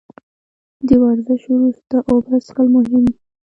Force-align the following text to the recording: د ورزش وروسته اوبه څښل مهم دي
د 0.87 0.89
ورزش 1.03 1.41
وروسته 1.49 1.95
اوبه 2.09 2.35
څښل 2.45 2.67
مهم 2.75 3.01
دي 3.09 3.15